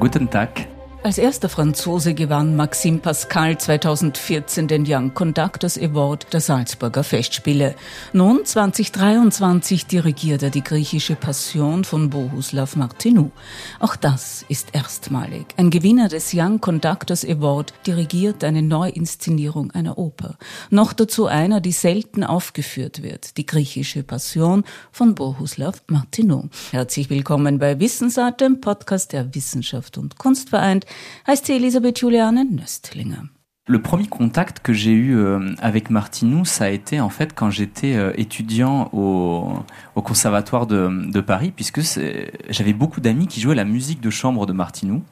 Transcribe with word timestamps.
Guten 0.00 0.30
Tag. 0.30 0.69
Als 1.02 1.16
erster 1.16 1.48
Franzose 1.48 2.12
gewann 2.12 2.56
Maxime 2.56 2.98
Pascal 2.98 3.56
2014 3.56 4.68
den 4.68 4.84
Young 4.86 5.14
Conductors 5.14 5.78
Award 5.78 6.30
der 6.34 6.42
Salzburger 6.42 7.02
Festspiele. 7.02 7.74
Nun 8.12 8.44
2023 8.44 9.86
dirigiert 9.86 10.42
er 10.42 10.50
die 10.50 10.62
griechische 10.62 11.16
Passion 11.16 11.84
von 11.84 12.10
Bohuslav 12.10 12.76
Martinou. 12.76 13.30
Auch 13.78 13.96
das 13.96 14.44
ist 14.50 14.74
erstmalig. 14.74 15.46
Ein 15.56 15.70
Gewinner 15.70 16.08
des 16.08 16.32
Young 16.34 16.60
Conductors 16.60 17.24
Award 17.24 17.72
dirigiert 17.86 18.44
eine 18.44 18.60
Neuinszenierung 18.60 19.70
einer 19.70 19.96
Oper. 19.96 20.36
Noch 20.68 20.92
dazu 20.92 21.24
einer, 21.24 21.62
die 21.62 21.72
selten 21.72 22.24
aufgeführt 22.24 23.02
wird, 23.02 23.38
die 23.38 23.46
griechische 23.46 24.02
Passion 24.02 24.64
von 24.92 25.14
Bohuslav 25.14 25.82
Martinou. 25.86 26.50
Herzlich 26.72 27.08
willkommen 27.08 27.58
bei 27.58 27.80
Wissensart, 27.80 28.42
dem 28.42 28.60
Podcast 28.60 29.14
der 29.14 29.34
Wissenschaft 29.34 29.96
und 29.96 30.18
Kunst 30.18 30.50
vereint 30.50 30.84
heißt 31.26 31.46
sie 31.46 31.54
Elisabeth 31.54 31.98
Juliane 31.98 32.44
Nöstlinger? 32.50 33.22
Le 33.66 33.80
premier 33.80 34.06
contact 34.06 34.60
que 34.60 34.72
j'ai 34.72 34.92
eu 34.92 35.16
euh, 35.16 35.54
avec 35.60 35.90
Martinou, 35.90 36.44
ça 36.44 36.64
a 36.64 36.68
été 36.70 36.98
en 37.00 37.08
fait 37.08 37.34
quand 37.34 37.50
j'étais 37.50 37.94
euh, 37.94 38.12
étudiant 38.16 38.88
au, 38.92 39.62
Conservatoire 39.94 40.66
de, 40.66 41.10
de 41.12 41.20
Paris, 41.20 41.52
puisque 41.54 41.80
j'avais 42.48 42.72
beaucoup 42.72 43.00
d'amis 43.00 43.26
qui 43.26 43.40
jouaient 43.40 43.54
la 43.54 43.66
musique 43.66 44.00
de 44.00 44.08
chambre 44.08 44.46
de 44.46 44.52
Martinou. 44.52 45.04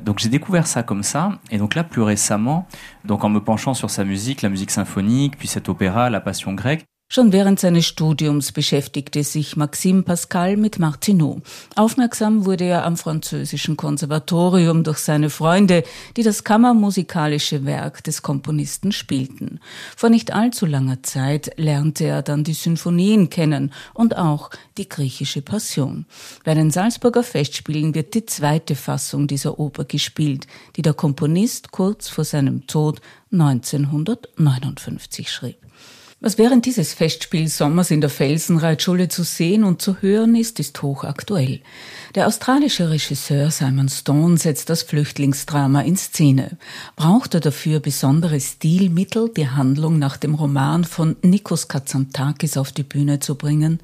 Donc 0.00 0.18
j'ai 0.18 0.28
découvert 0.28 0.66
ça 0.66 0.82
comme 0.82 1.02
ça, 1.02 1.38
et 1.50 1.58
donc 1.58 1.74
là 1.74 1.84
plus 1.84 2.02
récemment, 2.02 2.68
donc 3.04 3.24
en 3.24 3.28
me 3.28 3.40
penchant 3.40 3.74
sur 3.74 3.90
sa 3.90 4.04
musique, 4.04 4.42
la 4.42 4.50
musique 4.50 4.70
symphonique, 4.70 5.38
puis 5.38 5.48
cet 5.48 5.68
opéra, 5.68 6.10
la 6.10 6.20
Passion 6.20 6.52
grecque, 6.52 6.84
Schon 7.08 7.32
während 7.32 7.60
seines 7.60 7.86
Studiums 7.86 8.50
beschäftigte 8.50 9.22
sich 9.22 9.56
Maxime 9.56 10.02
Pascal 10.02 10.56
mit 10.56 10.80
Martineau. 10.80 11.40
Aufmerksam 11.76 12.46
wurde 12.46 12.64
er 12.64 12.84
am 12.84 12.96
französischen 12.96 13.76
Konservatorium 13.76 14.82
durch 14.82 14.98
seine 14.98 15.30
Freunde, 15.30 15.84
die 16.16 16.24
das 16.24 16.42
kammermusikalische 16.42 17.64
Werk 17.64 18.02
des 18.02 18.22
Komponisten 18.22 18.90
spielten. 18.90 19.60
Vor 19.96 20.10
nicht 20.10 20.34
allzu 20.34 20.66
langer 20.66 21.04
Zeit 21.04 21.52
lernte 21.56 22.06
er 22.06 22.22
dann 22.22 22.42
die 22.42 22.54
Sinfonien 22.54 23.30
kennen 23.30 23.72
und 23.94 24.16
auch 24.16 24.50
die 24.76 24.88
griechische 24.88 25.42
Passion. 25.42 26.06
Bei 26.44 26.54
den 26.54 26.72
Salzburger 26.72 27.22
Festspielen 27.22 27.94
wird 27.94 28.14
die 28.14 28.26
zweite 28.26 28.74
Fassung 28.74 29.28
dieser 29.28 29.60
Oper 29.60 29.84
gespielt, 29.84 30.48
die 30.74 30.82
der 30.82 30.94
Komponist 30.94 31.70
kurz 31.70 32.08
vor 32.08 32.24
seinem 32.24 32.66
Tod 32.66 33.00
1959 33.30 35.30
schrieb. 35.30 35.58
Was 36.18 36.38
während 36.38 36.64
dieses 36.64 36.94
Festspielsommers 36.94 37.90
in 37.90 38.00
der 38.00 38.08
Felsenreitschule 38.08 39.08
zu 39.08 39.22
sehen 39.22 39.64
und 39.64 39.82
zu 39.82 40.00
hören 40.00 40.34
ist, 40.34 40.58
ist 40.58 40.80
hochaktuell. 40.80 41.60
Der 42.14 42.26
australische 42.26 42.88
Regisseur 42.88 43.50
Simon 43.50 43.90
Stone 43.90 44.38
setzt 44.38 44.70
das 44.70 44.82
Flüchtlingsdrama 44.82 45.82
in 45.82 45.98
Szene. 45.98 46.56
Braucht 46.96 47.34
er 47.34 47.40
dafür 47.40 47.80
besondere 47.80 48.40
Stilmittel, 48.40 49.30
die 49.36 49.50
Handlung 49.50 49.98
nach 49.98 50.16
dem 50.16 50.34
Roman 50.34 50.84
von 50.84 51.16
Nikos 51.20 51.68
Katsantakis 51.68 52.56
auf 52.56 52.72
die 52.72 52.82
Bühne 52.82 53.20
zu 53.20 53.34
bringen? 53.34 53.80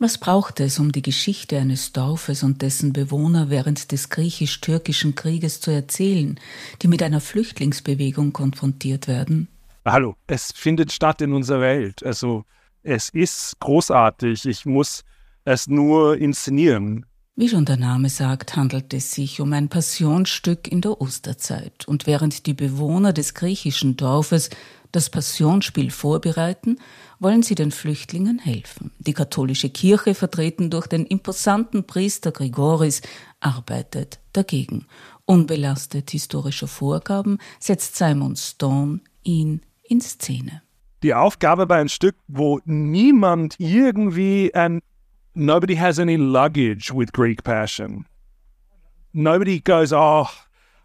Was 0.00 0.16
braucht 0.16 0.60
es, 0.60 0.78
um 0.78 0.90
die 0.90 1.02
Geschichte 1.02 1.58
eines 1.58 1.92
Dorfes 1.92 2.42
und 2.42 2.62
dessen 2.62 2.94
Bewohner 2.94 3.50
während 3.50 3.92
des 3.92 4.08
griechisch-türkischen 4.08 5.16
Krieges 5.16 5.60
zu 5.60 5.70
erzählen, 5.70 6.40
die 6.80 6.88
mit 6.88 7.02
einer 7.02 7.20
Flüchtlingsbewegung 7.20 8.32
konfrontiert 8.32 9.06
werden? 9.06 9.48
Hallo, 9.86 10.16
es 10.26 10.50
findet 10.52 10.92
statt 10.92 11.20
in 11.20 11.34
unserer 11.34 11.60
Welt. 11.60 12.02
Also 12.04 12.44
es 12.82 13.10
ist 13.10 13.60
großartig. 13.60 14.46
Ich 14.46 14.64
muss 14.64 15.04
es 15.44 15.66
nur 15.66 16.16
inszenieren. 16.16 17.04
Wie 17.36 17.50
schon 17.50 17.66
der 17.66 17.76
Name 17.76 18.08
sagt, 18.08 18.56
handelt 18.56 18.94
es 18.94 19.12
sich 19.12 19.42
um 19.42 19.52
ein 19.52 19.68
Passionsstück 19.68 20.72
in 20.72 20.80
der 20.80 21.00
Osterzeit. 21.02 21.86
Und 21.86 22.06
während 22.06 22.46
die 22.46 22.54
Bewohner 22.54 23.12
des 23.12 23.34
griechischen 23.34 23.96
Dorfes 23.96 24.48
das 24.92 25.10
Passionsspiel 25.10 25.90
vorbereiten, 25.90 26.78
wollen 27.18 27.42
sie 27.42 27.54
den 27.54 27.70
Flüchtlingen 27.70 28.38
helfen. 28.38 28.92
Die 29.00 29.12
katholische 29.12 29.68
Kirche, 29.68 30.14
vertreten 30.14 30.70
durch 30.70 30.86
den 30.86 31.04
imposanten 31.04 31.86
Priester 31.86 32.32
Grigoris, 32.32 33.02
arbeitet 33.40 34.20
dagegen. 34.32 34.86
Unbelastet 35.26 36.10
historischer 36.12 36.68
Vorgaben 36.68 37.38
setzt 37.58 37.96
Simon 37.96 38.36
Stone 38.36 39.00
ihn 39.24 39.60
in 39.94 40.00
Szene. 40.00 40.62
Die 41.02 41.14
Aufgabe 41.14 41.66
bei 41.66 41.76
einem 41.76 41.88
Stück, 41.88 42.16
wo 42.28 42.60
niemand 42.64 43.54
irgendwie 43.58 44.52
and 44.54 44.82
nobody 45.34 45.76
has 45.76 45.98
any 45.98 46.16
luggage 46.16 46.92
with 46.92 47.12
Greek 47.12 47.44
passion. 47.44 48.06
Nobody 49.12 49.60
goes, 49.60 49.92
oh, 49.92 50.28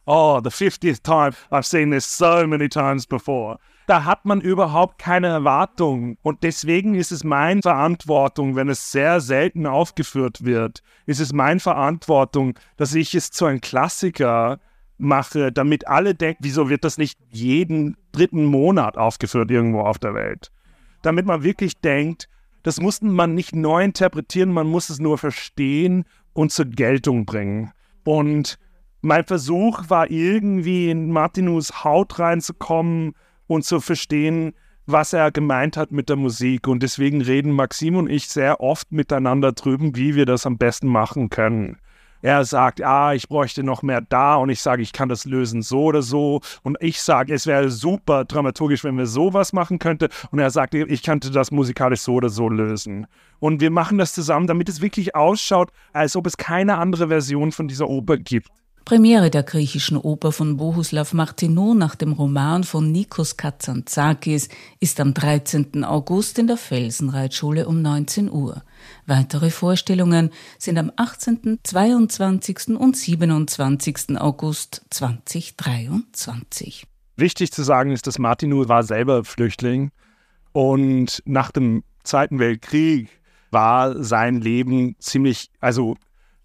oh, 0.06 0.40
the 0.42 0.50
50th 0.50 1.02
time, 1.02 1.34
I've 1.52 1.66
seen 1.66 1.90
this 1.90 2.06
so 2.06 2.46
many 2.46 2.68
times 2.70 3.08
before. 3.08 3.58
Da 3.88 4.04
hat 4.04 4.24
man 4.24 4.40
überhaupt 4.42 5.00
keine 5.00 5.28
Erwartung. 5.28 6.18
Und 6.22 6.44
deswegen 6.44 6.94
ist 6.94 7.12
es 7.12 7.24
meine 7.24 7.64
Verantwortung, 7.64 8.56
wenn 8.56 8.70
es 8.70 8.92
sehr 8.92 9.20
selten 9.20 9.66
aufgeführt 9.66 10.46
wird, 10.46 10.84
ist 11.08 11.20
es 11.20 11.34
meine 11.34 11.60
Verantwortung, 11.60 12.54
dass 12.78 12.94
ich 12.94 13.16
es 13.16 13.32
zu 13.32 13.46
einem 13.46 13.62
Klassiker 13.62 14.60
mache, 15.00 15.52
damit 15.52 15.88
alle 15.88 16.16
denken, 16.16 16.44
wieso 16.44 16.70
wird 16.70 16.84
das 16.84 16.98
nicht 16.98 17.18
jeden 17.32 17.98
dritten 18.12 18.46
Monat 18.46 18.98
aufgeführt 18.98 19.50
irgendwo 19.50 19.82
auf 19.82 19.98
der 19.98 20.14
Welt? 20.14 20.52
Damit 21.02 21.26
man 21.26 21.44
wirklich 21.44 21.80
denkt, 21.80 22.28
das 22.64 22.82
muss 22.82 23.02
man 23.02 23.34
nicht 23.34 23.56
neu 23.56 23.84
interpretieren, 23.84 24.52
man 24.52 24.68
muss 24.68 24.90
es 24.90 25.00
nur 25.00 25.18
verstehen 25.18 26.04
und 26.34 26.52
zur 26.52 26.66
Geltung 26.66 27.26
bringen. 27.26 27.72
Und 28.04 28.58
mein 29.02 29.24
Versuch 29.24 29.90
war 29.90 30.12
irgendwie 30.12 30.90
in 30.90 31.12
Martinus 31.12 31.84
Haut 31.84 32.20
reinzukommen 32.20 33.14
und 33.48 33.64
zu 33.64 33.80
verstehen, 33.80 34.54
was 34.86 35.14
er 35.14 35.32
gemeint 35.32 35.78
hat 35.78 35.92
mit 35.92 36.10
der 36.10 36.16
Musik. 36.18 36.68
Und 36.68 36.84
deswegen 36.84 37.22
reden 37.22 37.52
Maxim 37.52 37.96
und 37.96 38.10
ich 38.10 38.28
sehr 38.28 38.60
oft 38.60 38.92
miteinander 38.92 39.54
drüben, 39.54 39.96
wie 39.96 40.16
wir 40.16 40.26
das 40.26 40.46
am 40.46 40.58
besten 40.58 40.88
machen 40.88 41.30
können. 41.30 41.78
Er 42.22 42.44
sagt, 42.44 42.82
ah, 42.82 43.14
ich 43.14 43.30
bräuchte 43.30 43.64
noch 43.64 43.82
mehr 43.82 44.02
da 44.02 44.36
und 44.36 44.50
ich 44.50 44.62
sage, 44.62 44.82
ich 44.82 44.92
kann 44.92 45.08
das 45.08 45.26
lösen 45.26 45.62
so 45.62 45.84
oder 45.84 46.02
so. 46.02 46.42
Und 46.64 46.78
ich 46.82 47.02
sage, 47.02 47.34
es 47.34 47.48
wäre 47.48 47.70
super 47.70 48.26
dramaturgisch, 48.26 48.84
wenn 48.84 48.98
wir 48.98 49.06
sowas 49.06 49.54
machen 49.54 49.80
könnten. 49.80 50.10
Und 50.32 50.40
er 50.40 50.50
sagt, 50.50 50.74
ich 50.74 51.04
könnte 51.04 51.32
das 51.32 51.52
musikalisch 51.52 52.02
so 52.02 52.16
oder 52.16 52.30
so 52.30 52.50
lösen. 52.50 53.08
Und 53.40 53.62
wir 53.62 53.72
machen 53.72 53.98
das 53.98 54.14
zusammen, 54.14 54.48
damit 54.48 54.68
es 54.68 54.82
wirklich 54.82 55.16
ausschaut, 55.16 55.72
als 55.94 56.16
ob 56.18 56.28
es 56.28 56.36
keine 56.36 56.78
andere 56.78 57.08
Version 57.08 57.54
von 57.54 57.70
dieser 57.70 57.88
Oper 57.88 58.18
gibt. 58.18 58.50
Premiere 58.86 59.30
der 59.30 59.44
griechischen 59.44 59.98
Oper 59.98 60.32
von 60.32 60.58
Bohuslav 60.58 61.14
Martineau 61.14 61.74
nach 61.76 61.96
dem 61.96 62.14
Roman 62.14 62.64
von 62.64 62.92
Nikos 62.92 63.38
Katsantzakis 63.38 64.50
ist 64.80 65.00
am 65.00 65.14
13. 65.14 65.84
August 65.84 66.40
in 66.40 66.48
der 66.48 66.58
Felsenreitschule 66.58 67.68
um 67.68 67.82
19 67.82 68.32
Uhr. 68.32 68.64
Weitere 69.06 69.52
Vorstellungen 69.52 70.32
sind 70.58 70.80
am 70.80 70.92
18., 70.96 71.60
22. 71.64 72.70
und 72.70 72.98
27. 72.98 74.18
August 74.20 74.82
2023. 74.90 76.88
Wichtig 77.16 77.52
zu 77.52 77.64
sagen 77.64 77.92
ist, 77.92 78.08
dass 78.08 78.18
Martineau 78.18 78.68
war 78.70 78.84
selber 78.84 79.24
Flüchtling 79.24 79.92
und 80.52 81.22
nach 81.26 81.52
dem 81.52 81.84
Zweiten 82.04 82.40
Weltkrieg 82.40 83.10
war 83.52 84.04
sein 84.04 84.42
Leben 84.42 84.96
ziemlich, 85.00 85.50
also 85.60 85.96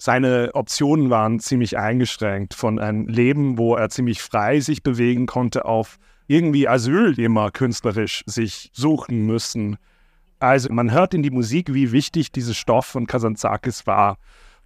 seine 0.04 0.50
Optionen 0.52 1.08
waren 1.08 1.40
ziemlich 1.40 1.78
eingeschränkt 1.78 2.52
von 2.52 2.78
einem 2.78 3.08
Leben, 3.08 3.56
wo 3.56 3.74
er 3.74 3.88
ziemlich 3.88 4.20
frei 4.20 4.60
sich 4.60 4.82
bewegen 4.82 5.24
konnte, 5.24 5.64
auf 5.64 5.98
irgendwie 6.26 6.68
Asyl 6.68 7.18
immer 7.18 7.50
künstlerisch 7.50 8.22
sich 8.26 8.70
suchen 8.74 9.24
müssen. 9.24 9.78
Also 10.40 10.70
man 10.70 10.92
hört 10.92 11.14
in 11.14 11.22
die 11.22 11.30
Musik, 11.30 11.72
wie 11.72 11.90
wichtig 11.90 12.32
dieser 12.32 12.52
Stoff 12.52 12.84
von 12.84 13.06
Kazantzakis 13.06 13.86
war. 13.86 14.18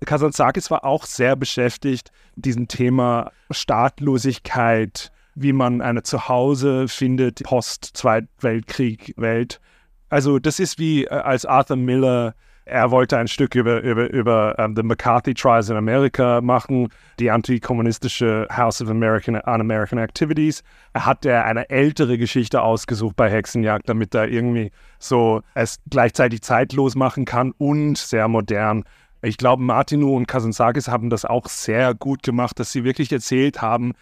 Kazantzakis 0.04 0.72
war 0.72 0.84
auch 0.84 1.06
sehr 1.06 1.36
beschäftigt, 1.36 2.10
diesem 2.34 2.66
Thema 2.66 3.30
Staatlosigkeit, 3.52 5.12
wie 5.36 5.52
man 5.52 5.80
eine 5.80 6.02
Zuhause 6.02 6.88
findet, 6.88 7.44
Post-Zweitweltkrieg-Welt. 7.44 9.60
Also 10.08 10.40
das 10.40 10.58
ist 10.58 10.80
wie 10.80 11.04
äh, 11.04 11.10
als 11.10 11.46
Arthur 11.46 11.76
Miller 11.76 12.34
er 12.68 12.90
wollte 12.90 13.16
ein 13.16 13.28
Stück 13.28 13.54
über, 13.54 13.80
über, 13.82 14.10
über 14.10 14.54
um, 14.58 14.64
ähm, 14.64 14.76
the 14.76 14.82
McCarthy 14.82 15.34
Trials 15.34 15.70
in 15.70 15.76
Amerika 15.76 16.40
machen, 16.40 16.88
die 17.18 17.30
antikommunistische 17.30 18.46
House 18.50 18.82
of 18.82 18.90
American 18.90 19.34
Un-American 19.34 19.98
Activities. 19.98 20.62
Er 20.92 21.06
hat 21.06 21.24
er 21.24 21.44
eine 21.44 21.68
ältere 21.70 22.18
Geschichte 22.18 22.62
ausgesucht 22.62 23.16
bei 23.16 23.30
Hexenjagd, 23.30 23.88
damit 23.88 24.14
er 24.14 24.28
irgendwie 24.28 24.70
so 24.98 25.42
es 25.54 25.78
gleichzeitig 25.88 26.42
zeitlos 26.42 26.94
machen 26.94 27.24
kann 27.24 27.52
und 27.58 27.96
sehr 27.96 28.28
modern. 28.28 28.84
Ich 29.22 29.38
glaube, 29.38 29.62
Martinu 29.62 30.14
und 30.14 30.28
Kazantzakis 30.28 30.88
haben 30.88 31.10
das 31.10 31.24
auch 31.24 31.48
sehr 31.48 31.94
gut 31.94 32.22
gemacht, 32.22 32.58
dass 32.60 32.70
sie 32.70 32.84
wirklich 32.84 33.10
erzählt 33.10 33.62
haben, 33.62 33.94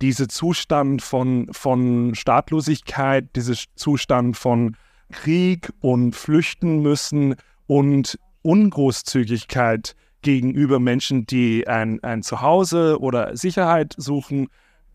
dieser 0.00 0.28
Zustand 0.28 1.02
von, 1.02 1.48
von 1.52 2.14
Staatlosigkeit, 2.14 3.26
dieser 3.36 3.54
Zustand 3.76 4.36
von 4.36 4.76
Krieg 5.12 5.70
und 5.80 6.16
Flüchten 6.16 6.80
müssen 6.82 7.36
und 7.66 8.18
Ungroßzügigkeit 8.42 9.94
gegenüber 10.22 10.80
Menschen, 10.80 11.26
die 11.26 11.68
ein, 11.68 12.02
ein 12.02 12.22
Zuhause 12.22 12.98
oder 13.00 13.36
Sicherheit 13.36 13.94
suchen. 13.96 14.48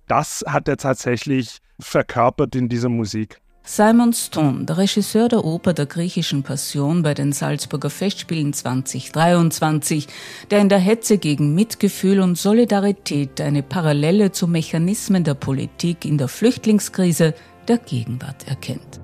Das 0.08 0.44
hat 0.48 0.68
er 0.68 0.78
tatsächlich 0.78 1.60
verkörpert 1.80 2.56
in 2.56 2.68
dieser 2.68 2.90
Musik. 2.90 3.40
Simon 3.64 4.14
Stone, 4.14 4.66
der 4.66 4.78
Regisseur 4.78 5.28
der 5.28 5.46
Oper 5.46 5.74
der 5.74 5.86
griechischen 5.86 6.42
Passion 6.42 7.04
bei 7.04 7.14
den 7.14 7.34
Salzburger 7.34 7.92
Festspielen 7.92 8.52
2023, 8.52 10.08
der 10.50 10.60
in 10.60 10.70
der 10.70 10.80
Hetze 10.80 11.20
gegen 11.20 11.54
Mitgefühl 11.54 12.20
und 12.22 12.36
Solidarität 12.36 13.40
eine 13.42 13.62
Parallele 13.62 14.32
zu 14.32 14.48
Mechanismen 14.48 15.24
der 15.24 15.36
Politik 15.36 16.04
in 16.04 16.18
der 16.18 16.30
Flüchtlingskrise 16.30 17.36
der 17.68 17.78
Gegenwart 17.78 18.48
erkennt. 18.48 19.00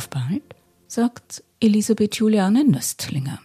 Auf 0.00 0.08
bald, 0.08 0.42
sagt 0.86 1.44
Elisabeth 1.60 2.16
Juliane 2.16 2.64
Nöstlinger. 2.64 3.38